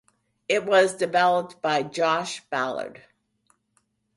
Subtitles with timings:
[0.49, 3.03] It was developed by Josh Ballard.